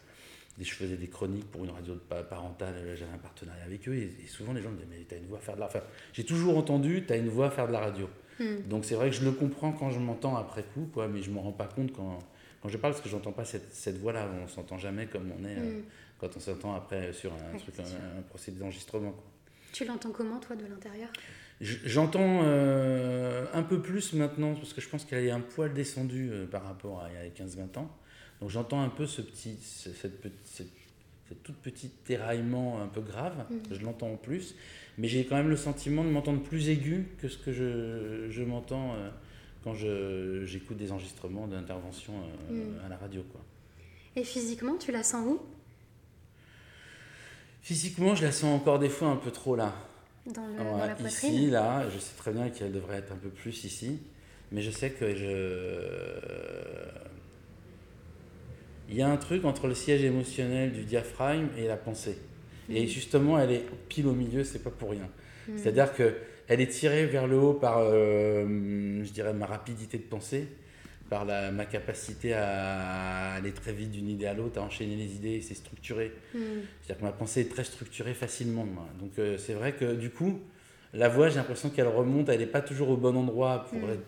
Je 0.61 0.73
faisais 0.73 0.97
des 0.97 1.09
chroniques 1.09 1.51
pour 1.51 1.65
une 1.65 1.71
radio 1.71 1.95
parentale, 2.31 2.75
j'avais 2.97 3.13
un 3.13 3.19
partenariat 3.19 3.65
avec 3.65 3.89
eux, 3.89 3.95
et, 3.95 4.27
souvent 4.29 4.53
les 4.53 4.63
gens 4.63 4.71
me 4.71 4.77
disaient, 4.77 4.89
mais 4.89 5.05
t'as 5.09 5.17
une 5.17 5.27
voix 5.27 5.39
à 5.39 5.41
faire 5.41 5.57
de 5.57 5.61
la 5.61 5.67
radio. 5.67 5.81
j'ai 6.13 6.25
toujours 6.25 6.57
entendu, 6.57 7.05
t'as 7.07 7.19
une 7.19 7.29
voix 7.29 7.47
à 7.47 7.51
faire 7.51 7.67
de 7.67 7.73
la 7.73 7.81
radio. 7.81 8.09
Hmm. 8.39 8.69
Donc 8.69 8.85
c'est 8.85 8.95
vrai 8.95 9.11
que 9.11 9.17
je 9.17 9.25
le 9.25 9.33
comprends 9.33 9.73
quand 9.73 9.91
je 9.91 9.99
m'entends 9.99 10.37
après 10.37 10.63
coup, 10.63 10.89
quoi, 10.93 11.09
mais 11.09 11.23
je 11.23 11.31
ne 11.31 11.35
me 11.35 11.41
rends 11.41 11.53
pas 11.53 11.67
compte 11.67 11.93
quand, 11.93 12.19
quand 12.63 12.69
je 12.69 12.79
parle 12.79 12.93
parce 12.93 13.03
que 13.03 13.09
j'entends 13.09 13.33
pas 13.33 13.45
cette, 13.45 13.73
cette 13.73 13.99
voix-là. 13.99 14.29
On 14.43 14.49
s'entend 14.49 14.79
jamais 14.79 15.07
comme 15.07 15.31
on 15.39 15.45
est 15.45 15.57
euh, 15.57 15.79
hmm. 15.79 15.83
quand 16.19 16.37
on 16.37 16.41
s'entend 16.41 16.75
après 16.75 17.13
sur 17.13 17.33
un, 17.33 17.59
truc, 17.59 17.75
un, 17.79 18.23
procédé 18.23 18.59
d'enregistrement. 18.59 19.15
Tu 19.73 19.85
l'entends 19.85 20.13
comment, 20.13 20.39
toi, 20.39 20.57
de 20.57 20.67
l'intérieur? 20.67 21.09
J'entends 21.61 22.43
euh, 22.45 23.47
un 23.55 23.63
peu 23.63 23.81
plus 23.81 24.13
maintenant, 24.13 24.55
parce 24.55 24.73
que 24.73 24.81
je 24.81 24.89
pense 24.89 25.05
qu'elle 25.05 25.25
est 25.25 25.31
un 25.31 25.41
poil 25.41 25.73
descendue 25.73 26.31
euh, 26.33 26.47
par 26.47 26.65
rapport 26.65 27.03
à 27.03 27.09
il 27.11 27.15
y 27.15 27.43
a 27.43 27.47
15-20 27.47 27.79
ans. 27.79 27.91
Donc 28.41 28.51
j'entends 28.51 28.83
un 28.83 28.89
peu 28.89 29.07
ce 29.07 29.23
petit, 29.23 29.57
cette, 29.61 30.21
toute 31.43 31.57
petite 31.57 31.93
déraillement 32.07 32.83
un 32.83 32.87
peu 32.87 33.01
grave, 33.01 33.47
hmm. 33.51 33.75
je 33.75 33.81
l'entends 33.85 34.13
en 34.13 34.17
plus 34.17 34.55
mais 34.99 35.09
j'ai 35.09 35.25
quand 35.25 35.37
même 35.37 35.49
le 35.49 35.57
sentiment 35.57 36.05
de 36.05 36.11
m'entendre 36.11 36.43
plus 36.43 36.69
aigu 36.69 37.09
que 37.21 37.29
ce 37.29 37.39
que 37.39 37.53
je, 37.53 38.31
je 38.31 38.43
m'entends 38.43 38.95
euh, 38.95 39.11
quand 39.63 39.75
j'écoute 39.75 40.77
des 40.77 40.93
enregistrements 40.93 41.47
d'intervention 41.47 42.13
euh, 42.51 42.53
hmm. 42.53 42.85
à 42.85 42.89
la 42.89 42.97
radio. 42.97 43.23
Quoi. 43.33 43.41
Et 44.17 44.25
physiquement, 44.25 44.77
tu 44.77 44.93
la 44.93 45.03
sens 45.03 45.27
où? 45.27 45.41
Physiquement, 47.63 48.15
je 48.15 48.25
la 48.25 48.33
sens 48.33 48.61
encore 48.61 48.79
des 48.79 48.91
fois 48.91 49.09
un 49.09 49.17
peu 49.17 49.31
trop 49.31 49.57
là. 49.57 49.75
Dans, 50.27 50.47
la 50.79 50.95
poitrine? 50.95 51.35
Ici, 51.35 51.51
là, 51.51 51.89
je 51.91 51.99
sais 51.99 52.15
très 52.17 52.33
bien 52.33 52.51
qu'elle 52.51 52.73
devrait 52.73 52.99
être 52.99 53.13
un 53.13 53.17
peu 53.17 53.31
plus 53.31 53.65
ici, 53.65 53.99
mais 54.53 54.63
je 54.63 54.71
sais 54.71 54.91
que 54.91 55.15
je... 55.15 56.65
Il 58.89 58.97
y 58.97 59.03
a 59.03 59.09
un 59.09 59.17
truc 59.17 59.45
entre 59.45 59.67
le 59.67 59.75
siège 59.75 60.05
émotionnel 60.05 60.73
du 60.73 60.85
diaphragme 60.85 61.49
et 61.57 61.67
la 61.67 61.77
pensée. 61.77 62.19
Et 62.69 62.87
justement, 62.87 63.39
elle 63.39 63.53
est 63.53 63.65
pile 63.89 64.07
au 64.07 64.13
milieu, 64.13 64.45
c'est 64.45 64.63
pas 64.63 64.71
pour 64.71 64.91
rien. 64.91 65.09
Hmm. 65.49 65.57
C'est-à-dire 65.57 65.95
que 65.95 66.15
elle 66.49 66.61
est 66.61 66.69
tirée 66.71 67.07
vers 67.07 67.27
le 67.27 67.39
haut 67.39 67.55
par, 67.55 67.79
euh, 67.79 69.03
je 69.03 69.11
dirais, 69.11 69.33
ma 69.33 69.47
rapidité 69.47 69.97
de 69.97 70.03
pensée, 70.03 70.47
par 71.09 71.25
la, 71.25 71.51
ma 71.51 71.65
capacité 71.65 72.35
à 72.35 73.33
aller 73.33 73.53
très 73.53 73.73
vite 73.73 73.91
d'une 73.91 74.09
idée 74.09 74.27
à 74.27 74.35
l'autre, 74.35 74.61
à 74.61 74.63
enchaîner 74.63 74.97
les 74.97 75.15
idées, 75.15 75.41
c'est 75.41 75.55
structuré. 75.55 76.13
Hmm. 76.35 76.39
C'est-à-dire 76.83 77.01
que 77.01 77.05
ma 77.05 77.13
pensée 77.13 77.43
est 77.43 77.51
très 77.51 77.65
structurée 77.65 78.15
facilement. 78.15 78.67
Donc 79.01 79.19
euh, 79.19 79.39
c'est 79.39 79.55
vrai 79.55 79.73
que 79.73 79.95
du 79.95 80.11
coup, 80.11 80.41
la 80.93 81.09
voix, 81.09 81.29
j'ai 81.29 81.37
l'impression 81.37 81.71
qu'elle 81.71 81.89
remonte, 81.89 82.29
elle 82.29 82.41
n'est 82.41 82.47
pas 82.47 82.61
toujours 82.61 82.91
au 82.91 82.97
bon 82.97 83.17
endroit 83.17 83.67
pour, 83.71 83.89
être, 83.91 84.05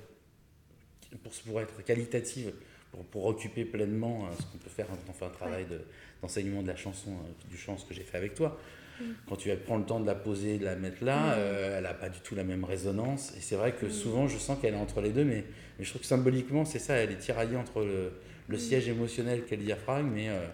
pour, 1.23 1.33
pour, 1.33 1.61
être 1.61 1.85
qualitative, 1.85 2.53
pour, 2.97 3.05
pour 3.05 3.27
occuper 3.27 3.65
pleinement 3.65 4.25
euh, 4.25 4.35
ce 4.39 4.47
qu'on 4.47 4.59
peut 4.59 4.71
faire 4.71 4.87
quand 4.87 4.97
on 5.09 5.13
fait 5.13 5.27
un 5.27 5.31
travail 5.31 5.67
de 5.67 5.81
d'enseignement 6.23 6.63
de 6.63 6.69
la 6.69 6.77
chanson, 6.77 7.11
euh, 7.11 7.49
du 7.51 7.57
chant, 7.57 7.77
ce 7.77 7.85
que 7.85 7.95
j'ai 7.95 8.03
fait 8.03 8.17
avec 8.17 8.35
toi. 8.35 8.59
Mm. 9.01 9.05
Quand 9.29 9.37
tu 9.37 9.55
prends 9.65 9.77
le 9.77 9.85
temps 9.85 10.01
de 10.01 10.07
la 10.07 10.15
poser, 10.15 10.59
de 10.59 10.65
la 10.65 10.77
mettre 10.77 11.05
là, 11.05 11.19
mm. 11.19 11.35
euh, 11.37 11.79
elle 11.79 11.85
n'a 11.85 11.95
pas 11.95 12.09
du 12.09 12.21
tout 12.21 12.35
la 12.35 12.45
même 12.45 12.65
résonance. 12.65 13.35
Et 13.37 13.41
c'est 13.41 13.57
vrai 13.57 13.73
que 13.73 13.87
mm. 13.87 13.91
souvent, 13.91 14.29
je 14.29 14.39
sens 14.39 14.59
qu'elle 14.61 14.75
est 14.75 14.79
entre 14.79 15.01
les 15.01 15.11
deux, 15.11 15.25
mais, 15.25 15.45
mais, 15.79 15.85
je 15.85 15.91
trouve 15.91 16.03
que 16.03 16.07
symboliquement, 16.07 16.65
c'est 16.65 16.79
ça, 16.79 16.95
elle 16.95 17.13
est 17.13 17.19
tiraillée 17.19 17.57
entre 17.57 17.81
le, 17.81 18.13
le 18.49 18.59
siège 18.59 18.89
émotionnel 18.89 19.45
qu'est 19.45 19.57
le 19.57 19.65
diaphragme 19.65 20.11
mais, 20.15 20.29
euh, 20.29 20.47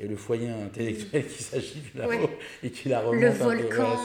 et 0.00 0.06
le 0.06 0.16
foyer 0.16 0.48
intellectuel 0.48 1.26
qui 1.26 1.42
s'agit 1.42 1.82
là-haut 1.94 2.30
et 2.62 2.70
qui 2.70 2.88
la 2.88 3.00
remonte. 3.00 3.20
Le 3.20 3.30
volcan 3.30 3.96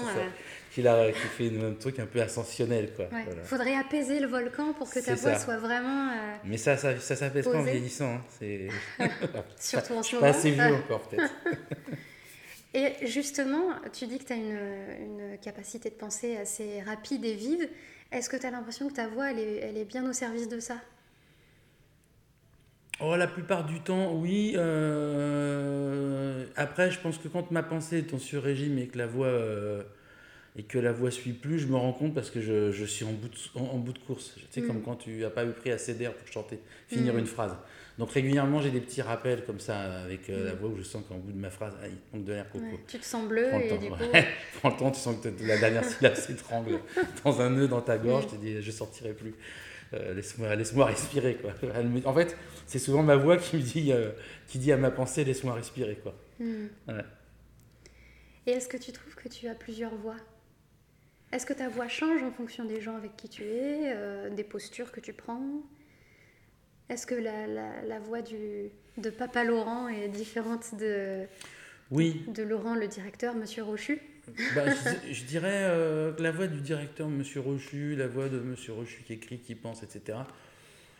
qui, 0.73 0.81
la, 0.81 1.11
qui 1.11 1.19
fait 1.19 1.51
un 1.63 1.73
truc 1.73 1.99
un 1.99 2.07
peu 2.07 2.19
ascensionnel. 2.19 2.89
Il 2.99 3.43
faudrait 3.43 3.75
apaiser 3.75 4.19
le 4.19 4.27
volcan 4.27 4.73
pour 4.73 4.89
que 4.89 4.99
ta 4.99 5.13
voix 5.13 5.37
soit 5.37 5.57
vraiment. 5.57 6.09
Euh, 6.09 6.35
Mais 6.45 6.57
ça, 6.57 6.77
ça, 6.77 6.99
ça 6.99 7.15
s'apaise 7.15 7.45
pas 7.45 7.57
en 7.57 7.63
vieillissant. 7.63 8.15
Hein. 8.15 8.57
Surtout 9.59 9.93
en 9.93 10.03
ce 10.03 10.15
moment. 10.15 10.31
Pas 10.31 10.37
assez 10.37 10.51
vieux 10.51 10.63
encore, 10.83 11.01
peut-être. 11.01 11.31
et 12.73 13.05
justement, 13.05 13.69
tu 13.91 14.07
dis 14.07 14.17
que 14.17 14.25
tu 14.25 14.33
as 14.33 14.37
une, 14.37 14.57
une, 14.99 15.37
capacité 15.37 15.89
de 15.91 15.95
pensée 15.95 16.37
assez 16.37 16.81
rapide 16.81 17.23
et 17.23 17.35
vive. 17.35 17.69
Est-ce 18.11 18.29
que 18.29 18.37
tu 18.37 18.45
as 18.47 18.51
l'impression 18.51 18.87
que 18.87 18.93
ta 18.93 19.07
voix, 19.07 19.29
elle 19.29 19.39
est, 19.39 19.57
elle 19.57 19.77
est 19.77 19.85
bien 19.85 20.07
au 20.09 20.13
service 20.13 20.47
de 20.47 20.59
ça? 20.59 20.77
Oh, 22.99 23.15
la 23.15 23.27
plupart 23.27 23.65
du 23.65 23.79
temps, 23.81 24.13
oui. 24.13 24.53
Euh, 24.55 26.45
après, 26.55 26.91
je 26.91 26.99
pense 26.99 27.17
que 27.17 27.27
quand 27.27 27.51
ma 27.51 27.63
pensée 27.63 27.97
est 27.99 28.13
en 28.13 28.19
sur-régime 28.19 28.77
et 28.77 28.87
que 28.87 28.97
la 28.97 29.07
voix 29.07 29.27
euh, 29.27 29.83
et 30.55 30.63
que 30.63 30.77
la 30.77 30.91
voix 30.91 31.09
suit 31.11 31.33
plus, 31.33 31.57
je 31.59 31.67
me 31.67 31.75
rends 31.75 31.93
compte 31.93 32.13
parce 32.13 32.29
que 32.29 32.39
je, 32.39 32.71
je 32.71 32.85
suis 32.85 33.03
en 33.05 33.11
bout 33.11 33.27
de, 33.29 33.59
en, 33.59 33.77
bout 33.79 33.93
de 33.93 33.99
course. 33.99 34.35
Tu 34.35 34.61
sais, 34.61 34.61
comme 34.67 34.77
Mm. 34.77 34.83
quand 34.83 34.95
tu 34.95 35.09
n'as 35.21 35.29
pas 35.31 35.43
eu 35.45 35.51
pris 35.51 35.71
assez 35.71 35.95
d'air 35.95 36.13
pour 36.13 36.27
chanter, 36.27 36.59
finir 36.87 37.13
Mm. 37.15 37.19
une 37.19 37.25
phrase. 37.25 37.55
Donc 37.97 38.11
régulièrement, 38.11 38.61
j'ai 38.61 38.69
des 38.71 38.79
petits 38.81 39.01
rappels 39.01 39.43
comme 39.45 39.59
ça 39.59 39.79
avec 40.03 40.29
euh, 40.29 40.45
la 40.45 40.53
voix 40.53 40.69
où 40.69 40.77
je 40.77 40.83
sens 40.83 41.03
qu'en 41.07 41.17
bout 41.17 41.31
de 41.31 41.37
ma 41.37 41.49
phrase, 41.49 41.73
ah, 41.81 41.87
il 41.87 41.95
manque 42.17 42.25
de 42.27 42.33
l'air 42.33 42.49
coco. 42.49 42.63
Ouais, 42.65 42.79
tu 42.87 42.97
te 42.99 43.05
sens 43.05 43.27
bleu 43.27 43.47
Prends 43.49 43.59
le 43.59 43.65
et 43.65 43.69
temps, 43.69 43.77
du 43.77 43.89
coup. 43.89 43.95
Prends 44.61 44.69
le 44.69 44.77
temps, 44.77 44.91
tu 44.91 44.99
sens 44.99 45.15
que 45.23 45.29
la 45.45 45.57
dernière 45.57 45.83
syllabe 45.85 46.15
s'étrangle 46.15 46.79
dans 47.23 47.41
un 47.41 47.49
nœud 47.49 47.67
dans 47.67 47.81
ta 47.81 47.97
gorge, 47.97 48.25
Mm. 48.25 48.29
tu 48.29 48.35
te 48.37 48.41
dis 48.41 48.61
je 48.61 48.71
sortirai 48.71 49.13
plus. 49.13 49.33
Euh, 49.93 50.13
laisse-moi 50.13 50.85
respirer 50.85 51.35
quoi. 51.35 51.53
Me- 51.83 52.05
En 52.07 52.13
fait, 52.13 52.35
c'est 52.65 52.79
souvent 52.79 53.03
ma 53.03 53.15
voix 53.15 53.37
qui 53.37 53.57
me 53.57 53.61
dit 53.61 53.91
euh, 53.91 54.11
qui 54.47 54.57
dit 54.57 54.71
à 54.71 54.77
ma 54.77 54.89
pensée 54.91 55.23
laisse-moi 55.23 55.53
respirer 55.53 55.97
quoi. 56.01 56.15
Hmm. 56.39 56.67
Ouais. 56.87 57.03
Et 58.47 58.51
est-ce 58.51 58.67
que 58.67 58.77
tu 58.77 58.91
trouves 58.91 59.15
que 59.15 59.29
tu 59.29 59.47
as 59.47 59.55
plusieurs 59.55 59.93
voix? 59.95 60.15
Est-ce 61.31 61.45
que 61.45 61.53
ta 61.53 61.69
voix 61.69 61.87
change 61.87 62.21
en 62.23 62.31
fonction 62.31 62.65
des 62.65 62.81
gens 62.81 62.95
avec 62.95 63.15
qui 63.15 63.29
tu 63.29 63.43
es, 63.43 63.93
euh, 63.93 64.29
des 64.29 64.43
postures 64.43 64.91
que 64.91 64.99
tu 64.99 65.13
prends? 65.13 65.61
Est-ce 66.89 67.07
que 67.07 67.15
la, 67.15 67.47
la- 67.47 67.81
la 67.83 67.99
voix 67.99 68.21
du, 68.21 68.69
de 68.97 69.09
Papa 69.09 69.43
Laurent 69.43 69.87
est 69.87 70.09
différente 70.09 70.75
de, 70.77 71.23
Oui, 71.91 72.23
de 72.27 72.43
Laurent 72.43 72.75
le 72.75 72.87
directeur, 72.87 73.35
Monsieur 73.35 73.63
Rochu? 73.63 73.99
Bah, 74.55 74.63
je, 74.69 75.13
je 75.13 75.23
dirais 75.25 75.63
euh, 75.63 76.13
que 76.13 76.23
la 76.23 76.31
voix 76.31 76.47
du 76.47 76.61
directeur 76.61 77.09
Monsieur 77.09 77.41
Rochu, 77.41 77.95
la 77.95 78.07
voix 78.07 78.29
de 78.29 78.39
Monsieur 78.39 78.73
Rochu 78.73 79.03
qui 79.03 79.13
écrit, 79.13 79.39
qui 79.39 79.55
pense, 79.55 79.83
etc. 79.83 80.19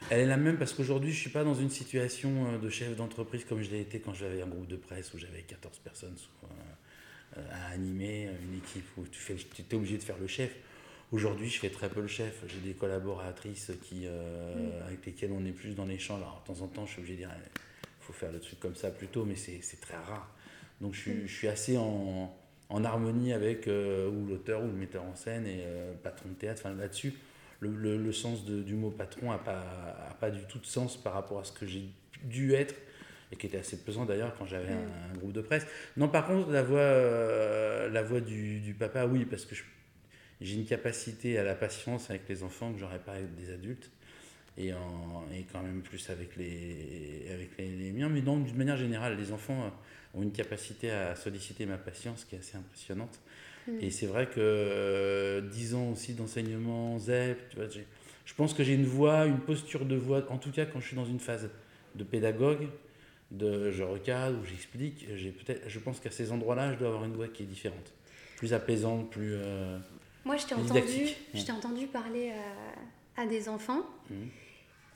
Elle 0.10 0.22
est 0.22 0.26
la 0.26 0.38
même 0.38 0.58
parce 0.58 0.74
qu'aujourd'hui 0.74 1.14
je 1.14 1.20
suis 1.20 1.30
pas 1.30 1.46
dans 1.46 1.56
une 1.56 1.70
situation 1.70 2.48
euh, 2.48 2.58
de 2.58 2.70
chef 2.70 2.96
d'entreprise 2.98 3.46
comme 3.46 3.62
je 3.62 3.72
l'ai 3.72 3.80
été 3.80 4.00
quand 4.02 4.14
j'avais 4.14 4.42
un 4.42 4.48
groupe 4.48 4.68
de 4.68 4.76
presse 4.76 5.14
où 5.14 5.18
j'avais 5.18 5.42
14 5.42 5.80
personnes 5.80 6.18
euh, 6.44 6.48
euh, 7.38 7.42
à 7.52 7.74
animer, 7.74 8.30
une 8.44 8.58
équipe 8.58 8.86
où 8.98 9.06
tu 9.08 9.20
fais, 9.20 9.36
es 9.36 9.76
obligé 9.76 9.98
de 9.98 10.04
faire 10.04 10.18
le 10.20 10.28
chef. 10.28 10.52
Aujourd'hui, 11.12 11.50
je 11.50 11.60
fais 11.60 11.70
très 11.70 11.90
peu 11.90 12.02
le 12.02 12.08
chef. 12.08 12.44
J'ai 12.48 12.60
des 12.60 12.74
collaboratrices 12.74 13.72
qui, 13.84 14.04
euh, 14.06 14.88
avec 14.88 15.06
lesquelles 15.06 15.32
on 15.32 15.46
est 15.46 15.52
plus 15.52 15.76
dans 15.76 15.86
l'échange. 15.86 16.22
Alors, 16.22 16.44
de 16.46 16.54
temps 16.54 16.64
en 16.64 16.68
temps, 16.68 16.86
je 16.86 16.94
suis 16.94 17.00
obligé 17.02 17.14
de 17.16 17.20
dire, 17.20 17.30
il 17.32 18.06
faut 18.06 18.14
faire 18.14 18.32
le 18.32 18.40
truc 18.40 18.60
comme 18.60 18.76
ça 18.76 18.92
plutôt, 18.92 19.26
mais 19.26 19.36
c'est 19.36 19.80
très 19.82 19.96
rare. 19.96 20.36
Donc, 20.82 20.94
je 20.94 21.00
suis, 21.00 21.28
je 21.28 21.34
suis 21.34 21.48
assez 21.48 21.78
en, 21.78 22.36
en 22.70 22.84
harmonie 22.84 23.34
avec 23.34 23.68
euh, 23.68 24.10
ou 24.10 24.26
l'auteur 24.26 24.64
ou 24.64 24.68
le 24.68 24.74
metteur 24.74 25.04
en 25.04 25.16
scène 25.16 25.46
et 25.46 25.62
euh, 25.64 25.94
patron 26.02 26.30
de 26.30 26.34
théâtre. 26.36 26.62
Enfin, 26.66 26.76
là-dessus, 26.76 27.14
le, 27.60 27.70
le- 27.70 27.98
le 27.98 28.12
sens 28.12 28.46
de- 28.46 28.62
du 28.64 28.74
mot 28.76 28.90
patron 28.90 29.32
n'a 29.32 29.38
pas, 29.38 29.64
a 30.10 30.14
pas 30.16 30.32
du 30.32 30.44
tout 30.46 30.60
de 30.60 30.66
sens 30.66 30.98
par 30.98 31.14
rapport 31.14 31.40
à 31.40 31.44
ce 31.44 31.52
que 31.52 31.66
j'ai 31.66 31.86
dû 32.24 32.54
être 32.54 32.76
et 33.32 33.36
qui 33.36 33.48
était 33.48 33.58
assez 33.58 33.78
pesant 33.78 34.06
d'ailleurs 34.06 34.36
quand 34.38 34.46
j'avais 34.46 34.72
un, 34.72 35.12
un 35.12 35.18
groupe 35.18 35.34
de 35.34 35.42
presse. 35.42 35.66
Non, 35.98 36.08
par 36.08 36.28
contre, 36.28 36.52
la 36.52 36.64
voix, 36.64 36.80
euh, 36.80 37.90
la 37.90 38.04
voix 38.04 38.22
du, 38.22 38.60
du 38.60 38.74
papa, 38.74 39.06
oui, 39.06 39.26
parce 39.26 39.46
que 39.46 39.56
j'ai 40.42 40.56
une 40.56 40.66
capacité 40.66 41.38
à 41.38 41.44
la 41.44 41.56
patience 41.56 42.10
avec 42.10 42.28
les 42.30 42.44
enfants 42.44 42.74
que 42.74 42.80
j'aurais 42.80 43.00
pas 43.00 43.14
avec 43.14 43.36
des 43.36 43.52
adultes. 43.52 43.90
Et, 44.56 44.72
en, 44.72 45.26
et 45.34 45.46
quand 45.52 45.64
même 45.64 45.82
plus 45.82 46.12
avec 46.12 46.36
les, 46.36 47.26
avec 47.34 47.58
les, 47.58 47.70
les 47.76 47.92
miens. 47.92 48.08
Mais 48.08 48.22
non, 48.22 48.38
d'une 48.38 48.56
manière 48.56 48.78
générale, 48.78 49.18
les 49.18 49.32
enfants 49.32 49.72
ont 50.14 50.22
une 50.22 50.32
capacité 50.32 50.92
à 50.92 51.16
solliciter 51.16 51.66
ma 51.66 51.78
patience 51.78 52.26
qui 52.26 52.36
est 52.36 52.40
assez 52.40 52.58
impressionnante. 52.58 53.20
Mm. 53.68 53.72
Et 53.82 53.90
c'est 53.92 54.06
vrai 54.06 54.28
que 54.28 54.34
euh, 54.40 55.42
10 55.42 55.74
ans 55.76 55.90
aussi 55.92 56.14
d'enseignement 56.14 57.00
ZEP, 57.00 57.50
tu 57.50 57.56
vois, 57.58 57.68
j'ai- 57.70 57.88
je 58.26 58.34
pense 58.36 58.54
que 58.54 58.64
j'ai 58.64 58.74
une 58.74 58.86
voix, 58.86 59.26
une 59.26 59.40
posture 59.40 59.86
de 59.86 59.96
voix, 59.96 60.24
en 60.30 60.38
tout 60.38 60.52
cas 60.52 60.66
quand 60.66 60.80
je 60.80 60.88
suis 60.88 60.96
dans 60.96 61.06
une 61.06 61.20
phase 61.20 61.50
de 61.96 62.04
pédagogue, 62.04 62.68
de 63.32 63.72
je 63.72 63.84
recadre 63.84 64.40
ou 64.40 64.46
j'explique, 64.46 65.06
j'ai 65.16 65.32
peut-être, 65.32 65.68
je 65.68 65.80
pense 65.80 66.00
qu'à 66.00 66.12
ces 66.12 66.32
endroits-là, 66.32 66.74
je 66.74 66.78
dois 66.80 66.90
avoir 66.90 67.04
une 67.06 67.14
voix 67.14 67.28
qui 67.28 67.44
est 67.44 67.48
différente, 67.48 67.92
plus 68.38 68.54
apaisante, 68.54 69.10
plus. 69.10 69.34
euh, 69.36 69.80
Moi, 70.26 70.38
je 70.38 70.46
t'ai 70.46 70.54
entendu, 70.56 71.06
t'ai 71.44 71.52
entendu 71.52 71.88
parler 71.88 72.32
à, 73.18 73.22
à 73.24 73.26
des 73.26 73.50
enfants 73.50 73.84
Mhm. 74.10 74.28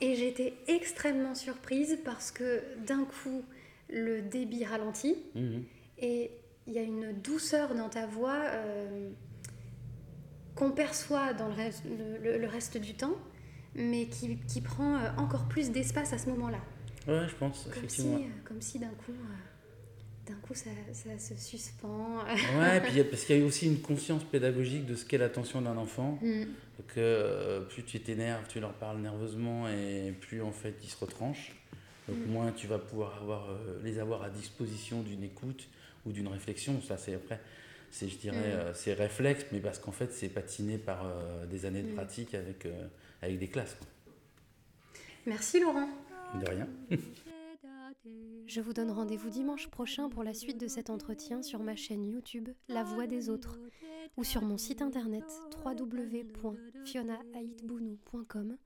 et 0.00 0.14
j'étais 0.14 0.54
extrêmement 0.68 1.34
surprise 1.34 1.98
parce 2.04 2.30
que 2.30 2.62
d'un 2.86 3.04
coup, 3.04 3.44
le 3.90 4.20
débit 4.22 4.64
ralentit 4.64 5.16
mhm. 5.34 5.64
et 5.98 6.30
il 6.66 6.72
y 6.74 6.78
a 6.78 6.82
une 6.82 7.12
douceur 7.22 7.74
dans 7.74 7.88
ta 7.88 8.06
voix 8.06 8.40
euh, 8.44 9.08
qu'on 10.54 10.70
perçoit 10.72 11.32
dans 11.32 11.48
le 11.48 11.54
reste, 11.54 11.84
le- 11.84 12.18
le- 12.22 12.38
le 12.38 12.46
reste 12.46 12.76
du 12.78 12.94
temps, 12.94 13.16
mais 13.74 14.06
qui, 14.06 14.36
qui 14.48 14.60
prend 14.60 14.96
euh, 14.96 15.08
encore 15.16 15.46
plus 15.48 15.70
d'espace 15.70 16.12
à 16.12 16.18
ce 16.18 16.28
moment-là. 16.30 16.58
Ouais, 17.06 17.26
je 17.28 17.34
pense, 17.36 17.62
Comme 17.64 17.72
si, 17.72 17.78
effectivement. 17.78 18.16
euh, 18.18 18.28
comme 18.44 18.60
si 18.60 18.78
d'un 18.78 18.88
coup, 18.88 19.12
d'un 20.26 20.34
coup 20.42 20.52
ça, 20.54 20.70
ça 20.92 21.16
se 21.18 21.34
suspend. 21.36 22.18
Ouais, 22.58 22.80
puis 22.82 23.02
parce 23.10 23.24
qu'il 23.24 23.38
y 23.38 23.42
a 23.42 23.46
aussi 23.46 23.66
une 23.66 23.80
conscience 23.80 24.24
pédagogique 24.24 24.84
de 24.84 24.94
ce 24.94 25.04
qu'est 25.06 25.16
l'attention 25.18 25.62
d'un 25.62 25.76
enfant, 25.76 26.18
Mm. 26.20 26.44
que 26.88 26.94
euh, 26.98 27.60
plus 27.62 27.84
tu 27.84 28.00
t'énerves, 28.00 28.44
tu 28.48 28.60
leur 28.60 28.74
parles 28.74 28.98
nerveusement 29.00 29.68
et 29.68 30.12
plus 30.20 30.42
en 30.42 30.52
fait 30.52 30.74
ils 30.82 30.88
se 30.90 30.98
retranchent. 31.02 31.54
Donc 32.08 32.16
Mm. 32.26 32.30
moins 32.30 32.52
tu 32.52 32.66
vas 32.66 32.78
pouvoir 32.78 33.18
avoir, 33.20 33.50
euh, 33.50 33.78
les 33.84 33.98
avoir 33.98 34.22
à 34.22 34.30
disposition 34.30 35.02
d'une 35.02 35.22
écoute 35.22 35.68
ou 36.06 36.12
d'une 36.12 36.28
réflexion. 36.28 36.80
Ça 36.80 36.96
c'est 36.96 37.14
après, 37.14 37.40
c'est 37.90 38.08
je 38.08 38.16
dirais, 38.18 38.36
Mm. 38.36 38.58
euh, 38.58 38.72
c'est 38.74 38.94
réflexe, 38.94 39.44
mais 39.52 39.60
parce 39.60 39.78
qu'en 39.78 39.92
fait 39.92 40.12
c'est 40.12 40.28
patiné 40.28 40.78
par 40.78 41.06
euh, 41.06 41.46
des 41.46 41.64
années 41.66 41.82
de 41.82 41.90
Mm. 41.90 41.94
pratique 41.94 42.34
avec, 42.34 42.64
euh, 42.66 42.86
avec 43.22 43.38
des 43.38 43.48
classes. 43.48 43.74
quoi. 43.74 43.86
Merci 45.26 45.60
Laurent. 45.60 45.88
De 46.40 46.46
rien. 46.48 46.66
Je 48.46 48.60
vous 48.62 48.72
donne 48.72 48.90
rendez-vous 48.90 49.28
dimanche 49.28 49.68
prochain 49.68 50.08
pour 50.08 50.22
la 50.24 50.32
suite 50.32 50.58
de 50.58 50.68
cet 50.68 50.88
entretien 50.88 51.42
sur 51.42 51.62
ma 51.62 51.76
chaîne 51.76 52.06
YouTube 52.08 52.48
La 52.68 52.82
Voix 52.82 53.06
des 53.06 53.28
Autres 53.28 53.58
ou 54.16 54.24
sur 54.24 54.40
mon 54.42 54.56
site 54.56 54.80
internet 54.80 55.24
www.fionahaitbounou.com 55.66 58.56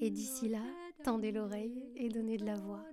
et 0.00 0.10
d'ici 0.10 0.48
là, 0.48 0.62
tendez 1.04 1.32
l'oreille 1.32 1.82
et 1.96 2.08
donnez 2.08 2.36
de 2.36 2.44
la 2.46 2.56
voix. 2.56 2.84